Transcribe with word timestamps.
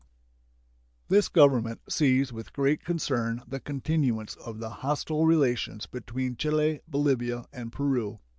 This 1.09 1.27
Government 1.29 1.79
sees 1.87 2.33
with 2.33 2.53
great 2.53 2.83
concern 2.83 3.43
the 3.47 3.59
continuance 3.59 4.33
of 4.33 4.57
the 4.57 4.69
hostile 4.81 5.27
relations 5.27 5.85
between 5.85 6.37
Chile, 6.37 6.79
Bolivia, 6.89 7.45
and 7.53 7.71
Peru. 7.71 8.19